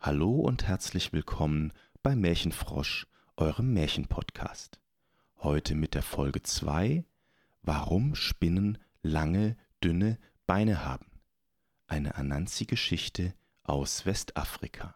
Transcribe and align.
Hallo 0.00 0.30
und 0.36 0.62
herzlich 0.62 1.12
willkommen 1.12 1.72
bei 2.04 2.14
Märchenfrosch, 2.14 3.08
eurem 3.36 3.74
Märchenpodcast. 3.74 4.78
Heute 5.38 5.74
mit 5.74 5.94
der 5.94 6.04
Folge 6.04 6.40
2 6.40 7.04
Warum 7.62 8.14
Spinnen 8.14 8.78
lange, 9.02 9.56
dünne 9.82 10.20
Beine 10.46 10.84
haben. 10.84 11.10
Eine 11.88 12.14
Anansi-Geschichte 12.14 13.34
aus 13.64 14.06
Westafrika. 14.06 14.94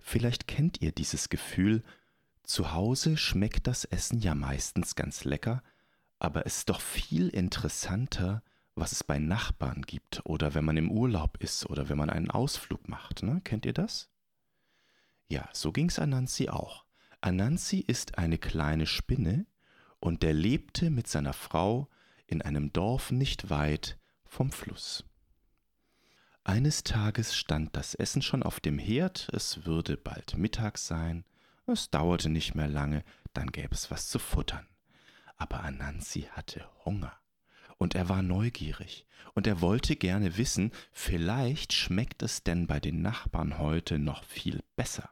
Vielleicht 0.00 0.48
kennt 0.48 0.82
ihr 0.82 0.90
dieses 0.90 1.28
Gefühl, 1.28 1.84
zu 2.42 2.72
Hause 2.72 3.16
schmeckt 3.16 3.68
das 3.68 3.84
Essen 3.84 4.18
ja 4.18 4.34
meistens 4.34 4.96
ganz 4.96 5.22
lecker, 5.22 5.62
aber 6.18 6.46
es 6.46 6.58
ist 6.58 6.68
doch 6.68 6.80
viel 6.80 7.28
interessanter, 7.28 8.42
was 8.80 8.92
es 8.92 9.04
bei 9.04 9.18
Nachbarn 9.18 9.82
gibt 9.82 10.22
oder 10.24 10.54
wenn 10.54 10.64
man 10.64 10.76
im 10.76 10.90
Urlaub 10.90 11.36
ist 11.42 11.66
oder 11.66 11.88
wenn 11.88 11.98
man 11.98 12.10
einen 12.10 12.30
Ausflug 12.30 12.88
macht. 12.88 13.22
Ne? 13.22 13.40
Kennt 13.44 13.66
ihr 13.66 13.74
das? 13.74 14.08
Ja, 15.28 15.48
so 15.52 15.70
ging 15.70 15.88
es 15.88 15.98
Anansi 15.98 16.48
auch. 16.48 16.84
Anansi 17.20 17.78
ist 17.78 18.18
eine 18.18 18.38
kleine 18.38 18.86
Spinne 18.86 19.46
und 20.00 20.22
der 20.22 20.32
lebte 20.32 20.90
mit 20.90 21.06
seiner 21.06 21.34
Frau 21.34 21.88
in 22.26 22.40
einem 22.42 22.72
Dorf 22.72 23.10
nicht 23.10 23.50
weit 23.50 23.98
vom 24.24 24.50
Fluss. 24.50 25.04
Eines 26.42 26.82
Tages 26.82 27.36
stand 27.36 27.76
das 27.76 27.94
Essen 27.94 28.22
schon 28.22 28.42
auf 28.42 28.60
dem 28.60 28.78
Herd, 28.78 29.28
es 29.32 29.66
würde 29.66 29.98
bald 29.98 30.38
Mittag 30.38 30.78
sein, 30.78 31.24
es 31.66 31.90
dauerte 31.90 32.30
nicht 32.30 32.54
mehr 32.54 32.68
lange, 32.68 33.04
dann 33.34 33.52
gäbe 33.52 33.74
es 33.74 33.90
was 33.90 34.08
zu 34.08 34.18
futtern. 34.18 34.66
Aber 35.36 35.62
Anansi 35.62 36.22
hatte 36.32 36.66
Hunger 36.84 37.19
und 37.80 37.94
er 37.94 38.10
war 38.10 38.22
neugierig 38.22 39.06
und 39.34 39.46
er 39.46 39.62
wollte 39.62 39.96
gerne 39.96 40.36
wissen, 40.36 40.70
vielleicht 40.92 41.72
schmeckt 41.72 42.22
es 42.22 42.44
denn 42.44 42.66
bei 42.66 42.78
den 42.78 43.00
Nachbarn 43.00 43.58
heute 43.58 43.98
noch 43.98 44.22
viel 44.22 44.62
besser. 44.76 45.08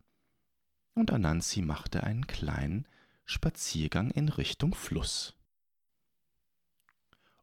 Und 0.94 1.10
Anansi 1.10 1.62
machte 1.62 2.04
einen 2.04 2.26
kleinen 2.26 2.86
Spaziergang 3.24 4.10
in 4.10 4.28
Richtung 4.28 4.74
Fluss. 4.74 5.34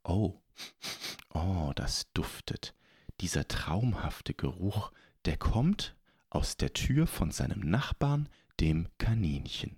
Oh, 0.04 0.36
oh, 1.34 1.72
das 1.76 2.12
duftet. 2.14 2.76
Dieser 3.20 3.48
traumhafte 3.48 4.36
Geruch, 4.36 4.92
der 5.26 5.38
kommt 5.38 5.96
aus 6.30 6.56
der 6.56 6.74
Tür 6.74 7.08
von 7.08 7.32
seinem 7.32 7.62
Nachbarn, 7.62 8.30
dem 8.60 8.90
Kaninchen. 9.00 9.76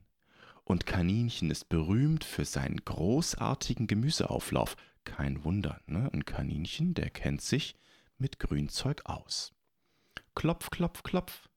Und 0.65 0.85
Kaninchen 0.85 1.51
ist 1.51 1.69
berühmt 1.69 2.25
für 2.25 2.43
seinen 2.43 2.83
großartigen 2.83 3.87
Gemüseauflauf, 3.87 4.75
kein 5.07 5.43
Wunder, 5.45 5.79
ne? 5.87 6.09
Ein 6.13 6.25
Kaninchen, 6.25 6.93
der 6.93 7.09
kennt 7.09 7.41
sich 7.41 7.75
mit 8.17 8.39
Grünzeug 8.39 9.01
aus. 9.05 9.53
Klopf, 10.35 10.69
klopf, 10.69 11.01
klopf. 11.01 11.47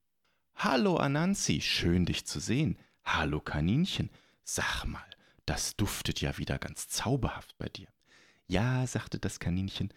Hallo 0.55 0.95
Anansi, 0.95 1.59
schön 1.59 2.05
dich 2.05 2.25
zu 2.25 2.39
sehen. 2.39 2.77
Hallo 3.03 3.41
Kaninchen. 3.41 4.09
Sag 4.43 4.85
mal, 4.85 5.05
das 5.45 5.75
duftet 5.75 6.21
ja 6.21 6.37
wieder 6.37 6.57
ganz 6.59 6.87
zauberhaft 6.87 7.57
bei 7.57 7.67
dir. 7.67 7.87
Ja, 8.47 8.87
sagte 8.87 9.19
das 9.19 9.39
Kaninchen, 9.39 9.93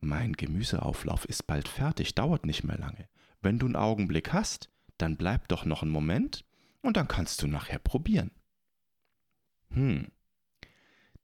mein 0.00 0.34
Gemüseauflauf 0.34 1.24
ist 1.24 1.46
bald 1.46 1.66
fertig, 1.66 2.14
dauert 2.14 2.44
nicht 2.44 2.62
mehr 2.62 2.78
lange. 2.78 3.08
Wenn 3.40 3.58
du 3.58 3.66
einen 3.66 3.76
Augenblick 3.76 4.32
hast, 4.32 4.68
dann 4.98 5.16
bleib 5.16 5.48
doch 5.48 5.64
noch 5.64 5.82
einen 5.82 5.90
Moment 5.90 6.44
und 6.82 6.96
dann 6.96 7.08
kannst 7.08 7.42
du 7.42 7.46
nachher 7.46 7.78
probieren. 7.78 8.30
Hm, 9.70 10.08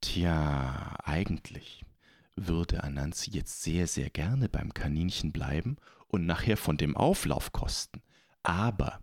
Tja, 0.04 0.96
eigentlich 1.02 1.82
würde 2.36 2.84
Anansi 2.84 3.30
jetzt 3.30 3.62
sehr, 3.62 3.86
sehr 3.86 4.10
gerne 4.10 4.50
beim 4.50 4.74
Kaninchen 4.74 5.32
bleiben 5.32 5.78
und 6.08 6.26
nachher 6.26 6.58
von 6.58 6.76
dem 6.76 6.94
Auflauf 6.94 7.52
kosten. 7.52 8.02
Aber 8.42 9.00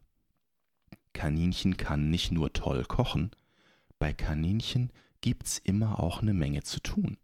Kaninchen 1.14 1.76
kann 1.76 2.12
nicht 2.12 2.32
nur 2.32 2.54
toll 2.54 2.86
kochen, 2.86 3.32
bei 3.98 4.14
Kaninchen 4.14 4.92
gibt's 5.22 5.58
immer 5.58 6.00
auch 6.00 6.22
eine 6.22 6.36
Menge 6.36 6.62
zu 6.62 6.80
tun. 6.80 7.18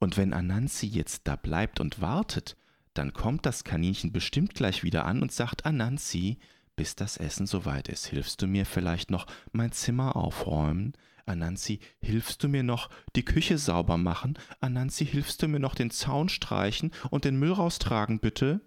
Und 0.00 0.16
wenn 0.16 0.32
Anansi 0.32 0.88
jetzt 0.88 1.28
da 1.28 1.36
bleibt 1.36 1.78
und 1.78 2.00
wartet, 2.00 2.56
dann 2.92 3.12
kommt 3.12 3.46
das 3.46 3.62
Kaninchen 3.62 4.10
bestimmt 4.10 4.54
gleich 4.54 4.82
wieder 4.82 5.06
an 5.06 5.22
und 5.22 5.30
sagt, 5.30 5.64
Anansi, 5.64 6.40
bis 6.80 6.96
das 6.96 7.18
Essen 7.18 7.46
soweit 7.46 7.88
ist, 7.88 8.06
hilfst 8.06 8.40
du 8.40 8.46
mir 8.46 8.64
vielleicht 8.64 9.10
noch 9.10 9.26
mein 9.52 9.70
Zimmer 9.70 10.16
aufräumen? 10.16 10.94
Anansi, 11.26 11.78
hilfst 12.00 12.42
du 12.42 12.48
mir 12.48 12.62
noch 12.62 12.88
die 13.14 13.22
Küche 13.22 13.58
sauber 13.58 13.98
machen? 13.98 14.38
Anansi, 14.60 15.04
hilfst 15.04 15.42
du 15.42 15.48
mir 15.48 15.58
noch 15.58 15.74
den 15.74 15.90
Zaun 15.90 16.30
streichen 16.30 16.90
und 17.10 17.26
den 17.26 17.38
Müll 17.38 17.52
raustragen, 17.52 18.18
bitte? 18.18 18.62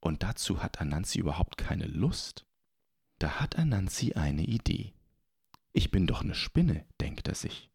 Und 0.00 0.24
dazu 0.24 0.64
hat 0.64 0.80
Anansi 0.80 1.20
überhaupt 1.20 1.58
keine 1.58 1.86
Lust. 1.86 2.44
Da 3.20 3.38
hat 3.38 3.56
Anansi 3.56 4.14
eine 4.14 4.42
Idee. 4.42 4.92
Ich 5.72 5.92
bin 5.92 6.08
doch 6.08 6.22
eine 6.22 6.34
Spinne, 6.34 6.86
denkt 7.00 7.28
er 7.28 7.36
sich. 7.36 7.70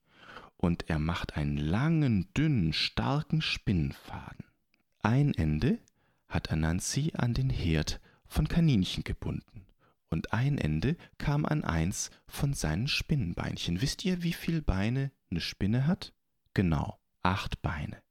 Und 0.57 0.90
er 0.90 1.00
macht 1.00 1.38
einen 1.38 1.56
langen, 1.56 2.28
dünnen, 2.34 2.74
starken 2.74 3.41
Spinnenfaden. 3.41 4.44
Ein 5.03 5.34
Ende 5.34 5.80
hat 6.28 6.51
Anansi 6.51 7.13
an 7.16 7.34
den 7.34 7.50
Herd 7.50 8.01
von 8.33 8.47
Kaninchen 8.47 9.03
gebunden 9.03 9.67
und 10.09 10.33
ein 10.33 10.57
Ende 10.57 10.97
kam 11.19 11.45
an 11.45 11.63
eins 11.63 12.09
von 12.27 12.53
seinen 12.53 12.88
Spinnenbeinchen. 12.88 13.79
Wisst 13.79 14.03
ihr, 14.05 14.23
wie 14.23 14.33
viele 14.33 14.63
Beine 14.63 15.11
eine 15.29 15.39
Spinne 15.39 15.85
hat? 15.85 16.13
Genau, 16.55 16.99
acht 17.21 17.61
Beine. 17.61 18.01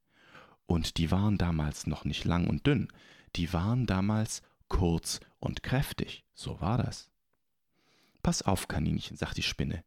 Und 0.65 0.97
die 0.97 1.11
waren 1.11 1.37
damals 1.37 1.87
noch 1.87 2.05
nicht 2.05 2.23
lang 2.23 2.47
und 2.47 2.65
dünn, 2.65 2.87
die 3.35 3.51
waren 3.51 3.85
damals 3.85 4.41
kurz 4.69 5.19
und 5.39 5.61
kräftig. 5.61 6.23
So 6.33 6.61
war 6.61 6.77
das. 6.77 7.11
Pass 8.21 8.43
auf, 8.43 8.69
Kaninchen, 8.69 9.17
sagt 9.17 9.37
die 9.37 9.43
Spinne. 9.43 9.83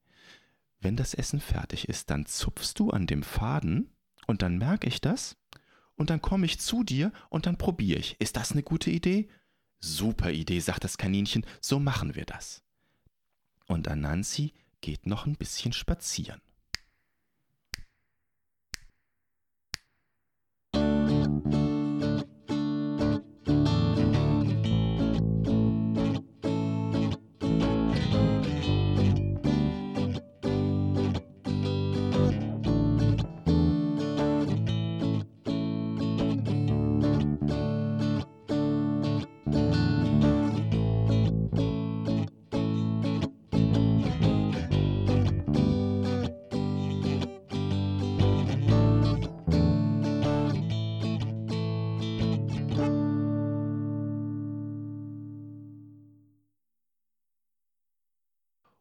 Wenn 0.80 0.96
das 0.96 1.14
Essen 1.14 1.40
fertig 1.40 1.88
ist, 1.88 2.10
dann 2.10 2.26
zupfst 2.26 2.74
du 2.76 2.90
an 2.90 3.06
dem 3.06 3.22
Faden 3.22 3.90
und 4.26 4.42
dann 4.42 4.58
merke 4.58 4.86
ich 4.86 5.00
das 5.00 5.38
und 5.94 6.10
dann 6.10 6.20
komme 6.20 6.44
ich 6.44 6.60
zu 6.60 6.84
dir 6.84 7.10
und 7.30 7.46
dann 7.46 7.56
probiere 7.56 7.98
ich. 7.98 8.20
Ist 8.20 8.36
das 8.36 8.52
eine 8.52 8.62
gute 8.62 8.90
Idee? 8.90 9.30
Super 9.86 10.32
Idee, 10.32 10.58
sagt 10.58 10.82
das 10.82 10.98
Kaninchen, 10.98 11.46
so 11.60 11.78
machen 11.78 12.16
wir 12.16 12.24
das. 12.24 12.62
Und 13.66 13.86
Anansi 13.86 14.52
geht 14.80 15.06
noch 15.06 15.26
ein 15.26 15.36
bisschen 15.36 15.72
spazieren. 15.72 16.42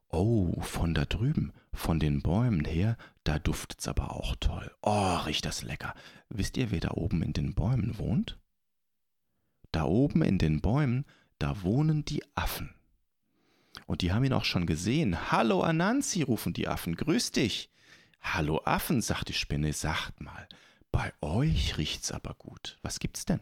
Oh, 0.09 0.61
von 0.61 0.93
da 0.93 1.05
drüben, 1.05 1.51
von 1.73 1.99
den 1.99 2.21
Bäumen 2.21 2.63
her, 2.63 2.97
da 3.23 3.39
duftet's 3.39 3.87
aber 3.87 4.11
auch 4.15 4.35
toll. 4.39 4.71
Oh, 4.81 5.15
riecht 5.17 5.45
das 5.45 5.63
lecker. 5.63 5.93
Wisst 6.29 6.57
ihr, 6.57 6.71
wer 6.71 6.79
da 6.79 6.91
oben 6.91 7.21
in 7.21 7.33
den 7.33 7.53
Bäumen 7.53 7.97
wohnt? 7.97 8.37
Da 9.71 9.83
oben 9.83 10.21
in 10.21 10.37
den 10.37 10.61
Bäumen, 10.61 11.05
da 11.39 11.63
wohnen 11.63 12.05
die 12.05 12.23
Affen. 12.35 12.73
Und 13.87 14.01
die 14.01 14.13
haben 14.13 14.23
ihn 14.23 14.33
auch 14.33 14.45
schon 14.45 14.65
gesehen. 14.65 15.31
Hallo 15.31 15.61
Anansi, 15.61 16.21
rufen 16.21 16.53
die 16.53 16.67
Affen, 16.67 16.95
grüß 16.95 17.31
dich. 17.31 17.69
Hallo 18.21 18.61
Affen, 18.63 19.01
sagt 19.01 19.29
die 19.29 19.33
Spinne, 19.33 19.73
sagt 19.73 20.21
mal, 20.21 20.47
bei 20.91 21.11
euch 21.21 21.77
riecht's 21.77 22.11
aber 22.11 22.35
gut. 22.35 22.79
Was 22.81 22.99
gibt's 22.99 23.25
denn? 23.25 23.41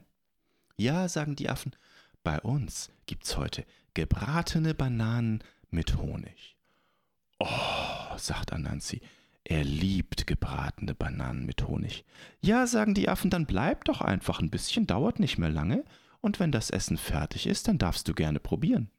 Ja, 0.76 1.08
sagen 1.08 1.36
die 1.36 1.50
Affen, 1.50 1.76
bei 2.24 2.42
uns 2.42 2.90
gibt's 3.06 3.38
heute 3.38 3.64
gebratene 3.94 4.74
Bananen 4.74 5.44
mit 5.74 5.98
Honig. 5.98 6.56
Oh, 7.40 8.18
sagt 8.18 8.54
Anansi, 8.54 9.02
er 9.44 9.64
liebt 9.64 10.28
gebratene 10.28 10.96
Bananen 10.96 11.46
mit 11.46 11.68
Honig. 11.68 12.06
Ja, 12.42 12.66
sagen 12.68 12.94
die 12.94 13.10
Affen, 13.10 13.30
dann 13.30 13.46
bleib 13.46 13.86
doch 13.86 14.02
einfach 14.02 14.40
ein 14.40 14.50
bisschen, 14.50 14.88
dauert 14.88 15.20
nicht 15.20 15.38
mehr 15.38 15.50
lange, 15.50 15.84
und 16.22 16.40
wenn 16.40 16.54
das 16.54 16.70
Essen 16.70 16.98
fertig 16.98 17.48
ist, 17.48 17.68
dann 17.68 17.78
darfst 17.78 18.08
du 18.08 18.14
gerne 18.14 18.40
probieren. 18.40 18.90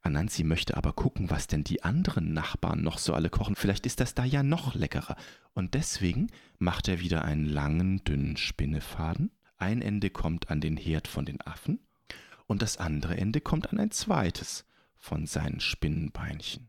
Anansi 0.00 0.44
möchte 0.44 0.76
aber 0.76 0.92
gucken, 0.92 1.28
was 1.28 1.48
denn 1.48 1.64
die 1.64 1.82
anderen 1.82 2.32
Nachbarn 2.32 2.82
noch 2.82 2.96
so 2.98 3.12
alle 3.12 3.28
kochen. 3.28 3.56
Vielleicht 3.56 3.84
ist 3.84 4.00
das 4.00 4.14
da 4.14 4.24
ja 4.24 4.42
noch 4.42 4.74
leckerer. 4.74 5.16
Und 5.52 5.74
deswegen 5.74 6.28
macht 6.58 6.88
er 6.88 7.00
wieder 7.00 7.24
einen 7.24 7.44
langen, 7.44 8.04
dünnen 8.04 8.36
Spinnefaden. 8.36 9.32
Ein 9.58 9.82
Ende 9.82 10.10
kommt 10.10 10.48
an 10.48 10.60
den 10.60 10.76
Herd 10.76 11.08
von 11.08 11.26
den 11.26 11.40
Affen 11.40 11.80
und 12.46 12.62
das 12.62 12.78
andere 12.78 13.16
Ende 13.16 13.40
kommt 13.40 13.72
an 13.72 13.78
ein 13.78 13.90
zweites 13.90 14.64
von 15.06 15.26
seinen 15.26 15.60
Spinnenbeinchen. 15.60 16.68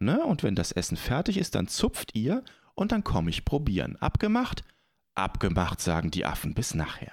Ne? 0.00 0.24
Und 0.24 0.42
wenn 0.42 0.56
das 0.56 0.72
Essen 0.72 0.96
fertig 0.96 1.38
ist, 1.38 1.54
dann 1.54 1.68
zupft 1.68 2.14
ihr 2.14 2.42
und 2.74 2.90
dann 2.90 3.04
komme 3.04 3.30
ich 3.30 3.44
probieren. 3.44 3.96
Abgemacht? 3.96 4.64
Abgemacht, 5.14 5.80
sagen 5.80 6.10
die 6.10 6.26
Affen, 6.26 6.54
bis 6.54 6.74
nachher. 6.74 7.12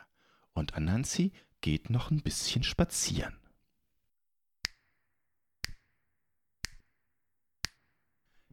Und 0.54 0.74
Anansi 0.74 1.34
geht 1.62 1.90
noch 1.90 2.10
ein 2.10 2.22
bisschen 2.22 2.64
spazieren. 2.64 3.36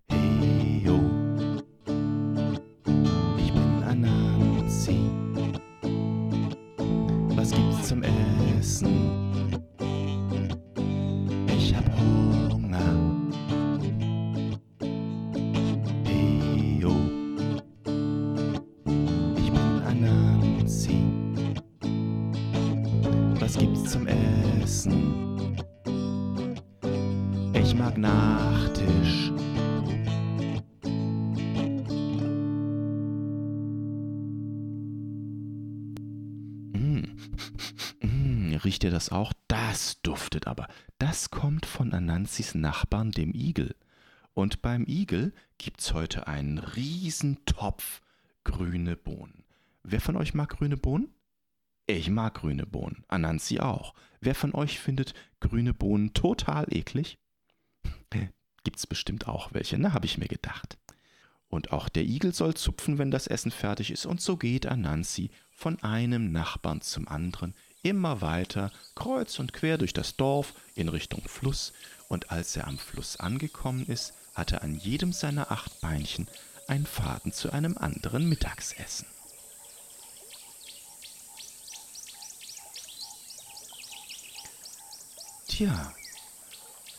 Hey, 0.09 0.83
yo. 0.85 0.99
Ich 3.39 3.53
bin 3.53 3.83
Anansi. 3.85 4.99
Was 7.37 7.51
gibt's 7.51 7.89
zum 7.89 8.03
Essen? 8.03 9.02
Ich 27.73 27.79
mag 27.79 27.97
Nachtisch. 27.97 29.31
Mm. 36.75 37.05
Mm, 38.03 38.57
riecht 38.63 38.85
ihr 38.85 38.91
das 38.91 39.11
auch? 39.11 39.33
Das 39.49 40.03
duftet 40.03 40.47
aber. 40.47 40.69
Das 40.99 41.31
kommt 41.31 41.65
von 41.65 41.95
Ananzis 41.95 42.55
Nachbarn, 42.55 43.11
dem 43.11 43.33
Igel. 43.33 43.75
Und 44.35 44.61
beim 44.61 44.85
Igel 44.87 45.33
gibt's 45.57 45.95
heute 45.95 46.27
einen 46.27 46.59
riesen 46.59 47.43
Topf 47.47 48.03
grüne 48.45 48.97
Bohnen. 48.97 49.45
Wer 49.83 50.03
von 50.03 50.17
euch 50.17 50.35
mag 50.35 50.51
grüne 50.51 50.77
Bohnen? 50.77 51.09
Ich 51.87 52.11
mag 52.11 52.35
grüne 52.35 52.67
Bohnen. 52.67 53.07
Anansi 53.09 53.61
auch. 53.61 53.95
Wer 54.21 54.35
von 54.35 54.55
euch 54.55 54.79
findet 54.79 55.15
grüne 55.41 55.73
Bohnen 55.73 56.13
total 56.13 56.67
eklig? 56.69 57.19
Gibt's 58.65 58.87
bestimmt 58.87 59.29
auch 59.29 59.53
welche, 59.53 59.79
ne? 59.79 59.93
Habe 59.93 60.07
ich 60.07 60.19
mir 60.19 60.29
gedacht. 60.29 60.77
Und 61.49 61.73
auch 61.73 61.89
der 61.89 62.05
Igel 62.05 62.33
soll 62.33 62.55
zupfen, 62.55 62.99
wenn 62.99 63.11
das 63.11 63.27
Essen 63.27 63.51
fertig 63.51 63.91
ist. 63.91 64.07
Und 64.07 64.21
so 64.21 64.37
geht 64.37 64.67
Anansi 64.67 65.31
von 65.51 65.83
einem 65.83 66.33
Nachbarn 66.33 66.81
zum 66.81 67.09
anderen, 67.09 67.55
immer 67.83 68.21
weiter, 68.21 68.73
kreuz 68.95 69.39
und 69.39 69.53
quer 69.53 69.77
durch 69.77 69.93
das 69.93 70.17
Dorf 70.17 70.55
in 70.75 70.89
Richtung 70.89 71.23
Fluss. 71.27 71.73
Und 72.09 72.31
als 72.31 72.57
er 72.57 72.67
am 72.67 72.79
Fluss 72.79 73.17
angekommen 73.19 73.85
ist, 73.87 74.15
hat 74.35 74.53
er 74.53 74.63
an 74.63 74.77
jedem 74.77 75.13
seiner 75.13 75.51
acht 75.53 75.81
Beinchen 75.81 76.27
einen 76.69 76.87
Faden 76.87 77.33
zu 77.33 77.53
einem 77.53 77.77
anderen 77.77 78.29
Mittagsessen. 78.29 79.07
Tja, 85.49 85.93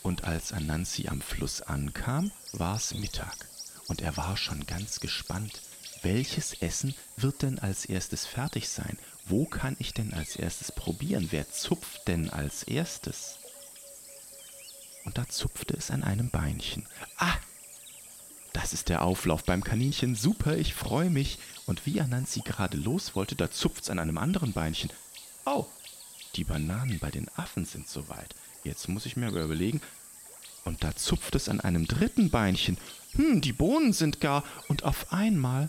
und 0.04 0.24
als 0.24 0.52
Anansi 0.52 1.08
am 1.08 1.20
Fluss 1.20 1.62
ankam, 1.62 2.30
war 2.52 2.76
es 2.76 2.94
Mittag, 2.94 3.48
und 3.88 4.02
er 4.02 4.16
war 4.16 4.36
schon 4.36 4.66
ganz 4.66 5.00
gespannt, 5.00 5.62
welches 6.02 6.52
Essen 6.60 6.94
wird 7.16 7.40
denn 7.40 7.58
als 7.58 7.86
erstes 7.86 8.26
fertig 8.26 8.68
sein? 8.68 8.98
Wo 9.24 9.46
kann 9.46 9.74
ich 9.78 9.94
denn 9.94 10.12
als 10.12 10.36
erstes 10.36 10.70
probieren? 10.70 11.28
Wer 11.30 11.50
zupft 11.50 12.06
denn 12.06 12.28
als 12.28 12.62
erstes? 12.64 13.38
Und 15.06 15.16
da 15.16 15.26
zupfte 15.26 15.74
es 15.74 15.90
an 15.90 16.04
einem 16.04 16.28
Beinchen. 16.28 16.86
Ah, 17.16 17.36
das 18.52 18.74
ist 18.74 18.90
der 18.90 19.00
Auflauf 19.02 19.44
beim 19.44 19.64
Kaninchen. 19.64 20.14
Super, 20.14 20.58
ich 20.58 20.74
freue 20.74 21.08
mich. 21.08 21.38
Und 21.64 21.86
wie 21.86 22.02
Anansi 22.02 22.40
gerade 22.40 22.76
los 22.76 23.16
wollte, 23.16 23.36
da 23.36 23.50
zupft's 23.50 23.88
an 23.88 23.98
einem 23.98 24.18
anderen 24.18 24.52
Beinchen. 24.52 24.90
Oh, 25.46 25.66
die 26.36 26.44
Bananen 26.44 26.98
bei 26.98 27.10
den 27.10 27.30
Affen 27.36 27.64
sind 27.64 27.88
soweit. 27.88 28.34
Jetzt 28.64 28.88
muss 28.88 29.06
ich 29.06 29.16
mir 29.16 29.28
aber 29.28 29.42
überlegen. 29.42 29.80
Und 30.64 30.82
da 30.82 30.96
zupft 30.96 31.34
es 31.34 31.48
an 31.48 31.60
einem 31.60 31.86
dritten 31.86 32.30
Beinchen. 32.30 32.78
Hm, 33.12 33.40
die 33.40 33.52
Bohnen 33.52 33.92
sind 33.92 34.20
gar. 34.20 34.42
Und 34.68 34.84
auf 34.84 35.12
einmal 35.12 35.68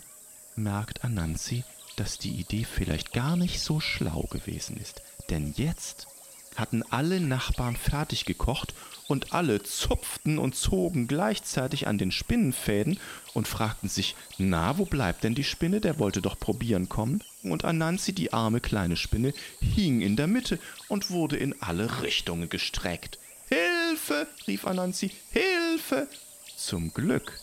merkt 0.56 1.04
Anansi, 1.04 1.64
dass 1.96 2.18
die 2.18 2.32
Idee 2.32 2.64
vielleicht 2.64 3.12
gar 3.12 3.36
nicht 3.36 3.60
so 3.60 3.80
schlau 3.80 4.22
gewesen 4.22 4.78
ist. 4.78 5.02
Denn 5.28 5.52
jetzt 5.56 6.06
hatten 6.56 6.82
alle 6.90 7.20
Nachbarn 7.20 7.76
fertig 7.76 8.24
gekocht 8.24 8.74
und 9.08 9.32
alle 9.32 9.62
zupften 9.62 10.38
und 10.38 10.54
zogen 10.54 11.06
gleichzeitig 11.06 11.86
an 11.86 11.98
den 11.98 12.10
Spinnenfäden 12.10 12.98
und 13.34 13.46
fragten 13.46 13.88
sich, 13.88 14.16
na, 14.38 14.78
wo 14.78 14.84
bleibt 14.84 15.24
denn 15.24 15.34
die 15.34 15.44
Spinne? 15.44 15.80
Der 15.80 15.98
wollte 15.98 16.22
doch 16.22 16.38
probieren 16.38 16.88
kommen. 16.88 17.22
Und 17.42 17.64
Anansi, 17.64 18.12
die 18.12 18.32
arme 18.32 18.60
kleine 18.60 18.96
Spinne, 18.96 19.32
hing 19.60 20.00
in 20.00 20.16
der 20.16 20.26
Mitte 20.26 20.58
und 20.88 21.10
wurde 21.10 21.36
in 21.36 21.60
alle 21.62 22.02
Richtungen 22.02 22.48
gestreckt. 22.48 23.18
Hilfe! 23.48 24.26
rief 24.46 24.66
Anansi, 24.66 25.12
Hilfe! 25.30 26.08
Zum 26.56 26.92
Glück 26.92 27.38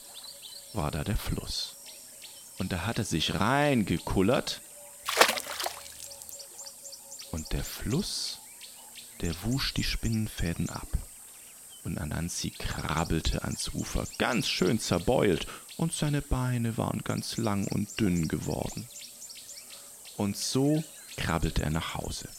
war 0.74 0.92
da 0.92 1.04
der 1.04 1.18
Fluss. 1.18 1.78
Und 2.58 2.72
da 2.72 2.86
hat 2.86 2.98
er 2.98 3.06
sich 3.06 3.40
reingekullert. 3.40 4.62
Und 7.32 7.52
der 7.54 7.64
Fluss, 7.64 8.40
der 9.22 9.34
wusch 9.44 9.74
die 9.74 9.84
Spinnenfäden 9.84 10.70
ab. 10.70 10.88
Und 11.84 11.98
Anansi 11.98 12.52
krabbelte 12.52 13.44
ans 13.44 13.70
Ufer, 13.74 14.08
ganz 14.18 14.48
schön 14.48 14.80
zerbeult, 14.80 15.48
und 15.76 15.92
seine 15.92 16.22
Beine 16.22 16.78
waren 16.78 17.04
ganz 17.04 17.38
lang 17.38 17.68
und 17.68 18.00
dünn 18.00 18.28
geworden. 18.28 18.88
Und 20.18 20.38
so 20.38 20.84
krabbelte 21.18 21.64
er 21.64 21.72
nach 21.72 21.96
Hause. 21.96 22.30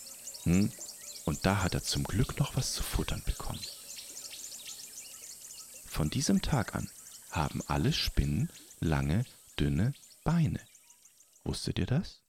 Hm? 0.44 0.70
Und 1.24 1.44
da 1.46 1.62
hat 1.62 1.74
er 1.74 1.82
zum 1.82 2.04
Glück 2.04 2.38
noch 2.38 2.56
was 2.56 2.72
zu 2.74 2.82
futtern 2.82 3.22
bekommen. 3.24 3.60
Von 5.86 6.10
diesem 6.10 6.42
Tag 6.42 6.74
an 6.74 6.90
haben 7.30 7.62
alle 7.66 7.92
Spinnen 7.92 8.50
lange, 8.80 9.24
dünne 9.58 9.94
Beine. 10.22 10.60
Wusstet 11.44 11.78
ihr 11.78 11.86
das? 11.86 12.23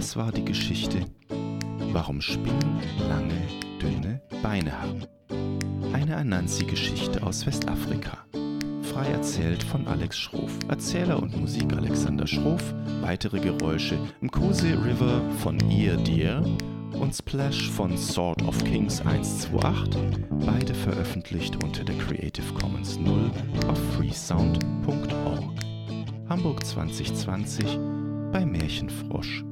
Das 0.00 0.16
war 0.16 0.32
die 0.32 0.46
Geschichte, 0.46 1.04
warum 1.92 2.22
Spinnen 2.22 2.80
lange, 3.06 3.36
dünne 3.82 4.22
Beine 4.42 4.80
haben. 4.80 5.02
Eine 5.92 6.16
Anansi-Geschichte 6.16 7.22
aus 7.22 7.44
Westafrika. 7.44 8.16
Frei 8.80 9.08
erzählt 9.08 9.62
von 9.62 9.86
Alex 9.86 10.18
Schroff. 10.18 10.52
Erzähler 10.68 11.22
und 11.22 11.38
Musik 11.38 11.74
Alexander 11.74 12.26
Schroff. 12.26 12.62
Weitere 13.02 13.40
Geräusche 13.40 13.98
Mkose 14.22 14.68
River 14.82 15.20
von 15.42 15.60
Ear 15.70 15.98
Deer 15.98 16.42
und 16.98 17.14
Splash 17.14 17.68
von 17.68 17.94
Sword 17.98 18.40
of 18.44 18.56
Kings 18.64 19.02
128. 19.02 19.50
Beide 20.46 20.74
veröffentlicht 20.74 21.62
unter 21.62 21.84
der 21.84 21.98
Creative 21.98 22.54
Commons 22.54 22.98
0 22.98 23.30
auf 23.68 23.78
freesound.org. 23.96 25.60
Hamburg 26.30 26.64
2020 26.64 27.78
bei 28.32 28.46
märchenfrosch.de. 28.46 29.49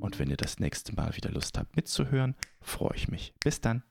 Und 0.00 0.18
wenn 0.18 0.30
ihr 0.30 0.36
das 0.36 0.58
nächste 0.58 0.94
Mal 0.94 1.14
wieder 1.16 1.30
Lust 1.30 1.58
habt 1.58 1.76
mitzuhören, 1.76 2.34
freue 2.60 2.96
ich 2.96 3.08
mich. 3.08 3.34
Bis 3.40 3.60
dann. 3.60 3.82